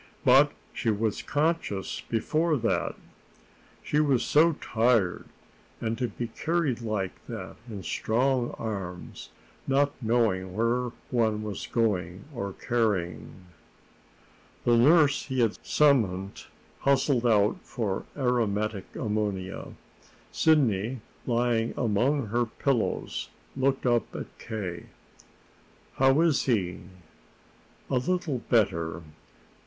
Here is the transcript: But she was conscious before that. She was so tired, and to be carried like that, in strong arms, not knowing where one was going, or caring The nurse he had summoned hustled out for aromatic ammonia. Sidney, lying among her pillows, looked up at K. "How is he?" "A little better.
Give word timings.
But 0.25 0.51
she 0.73 0.89
was 0.89 1.21
conscious 1.21 2.01
before 2.09 2.57
that. 2.57 2.95
She 3.83 3.99
was 3.99 4.25
so 4.25 4.53
tired, 4.53 5.25
and 5.79 5.95
to 5.99 6.07
be 6.07 6.29
carried 6.29 6.81
like 6.81 7.11
that, 7.27 7.57
in 7.69 7.83
strong 7.83 8.55
arms, 8.57 9.29
not 9.67 9.91
knowing 10.01 10.55
where 10.57 10.89
one 11.11 11.43
was 11.43 11.67
going, 11.67 12.23
or 12.33 12.53
caring 12.53 13.45
The 14.65 14.75
nurse 14.75 15.25
he 15.25 15.39
had 15.41 15.63
summoned 15.63 16.45
hustled 16.79 17.27
out 17.27 17.57
for 17.61 18.05
aromatic 18.17 18.87
ammonia. 18.95 19.67
Sidney, 20.31 20.99
lying 21.27 21.75
among 21.77 22.25
her 22.29 22.47
pillows, 22.47 23.29
looked 23.55 23.85
up 23.85 24.15
at 24.15 24.35
K. 24.39 24.87
"How 25.97 26.21
is 26.21 26.45
he?" 26.45 26.79
"A 27.91 27.97
little 27.99 28.39
better. 28.49 29.03